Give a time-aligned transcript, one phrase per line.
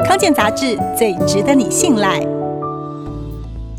[0.00, 2.20] 康健杂志最值得你信赖。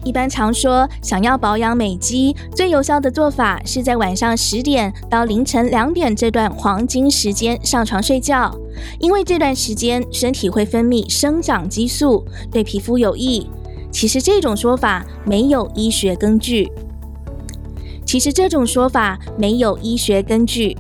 [0.04, 8.54] 一般常说，想要保养美肌，最有效的做法是在晚上十点到凌晨两点这段黄金时间上床睡觉，
[9.00, 13.50] 因为这段时间身体会分泌生长激素，对皮肤有益。
[13.92, 16.72] 其实这种说法没有医学根据。
[18.06, 20.78] 其实这种说法没有医学根据，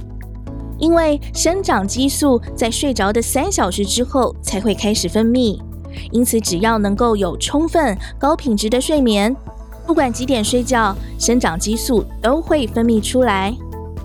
[0.78, 5.60] 因为生长激素在睡着的三小时之后才会开始分泌。
[6.12, 9.36] 因此，只要能够有充分、高品质的睡眠，
[9.86, 13.55] 不管几点睡觉，生长激素都会分泌出来。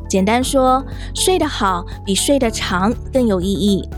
[0.09, 3.89] 简单说，睡得好比睡得长更有意义。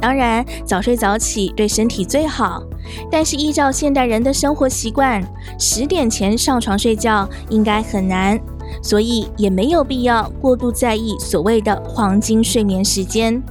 [0.00, 2.62] 当然，早睡早起对身体最好，
[3.10, 5.20] 但是依照现代人的生活习惯，
[5.58, 8.40] 十点前上床睡觉应该很难，
[8.82, 13.42] 所以也没有必要过度在意所谓的黄金睡眠时间。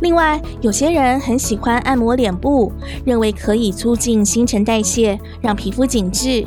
[0.00, 2.72] 另外，有些人很喜欢按摩脸部，
[3.04, 6.46] 认为可以促进新陈代谢，让皮肤紧致。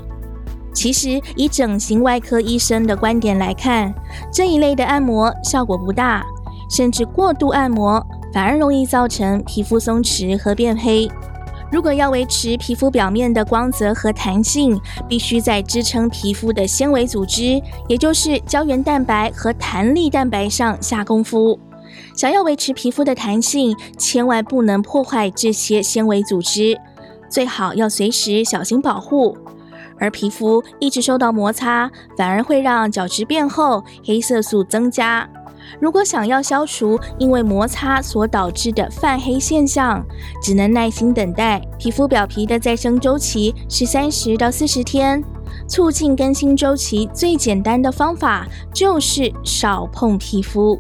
[0.74, 3.94] 其实，以整形外科医生的观点来看，
[4.32, 6.26] 这一类的按摩效果不大，
[6.68, 11.08] 甚至过度按摩反而容易造成皮肤松弛和变黑。
[11.74, 14.80] 如果要维持皮肤表面的光泽和弹性，
[15.10, 21.60] 必须在支撑皮肤的纤维组织，也就是胶原蛋白和弹力蛋白上下功夫。
[22.16, 26.80] 想要维持皮肤的弹性，千万不能破坏这些纤维组织，
[27.28, 29.36] 最好要随时小心保护。
[29.98, 35.28] 而皮肤一直受到摩擦，反而会让角质变厚，黑色素增加。
[35.80, 40.06] 如果想要消除因为摩擦所导致的泛黑现象，
[40.42, 41.62] 只能耐心等待。
[41.78, 45.24] 皮肤表皮的再生周期是三十到四十天，
[45.68, 50.80] 促进更新周期最简单的方法就是少碰皮肤。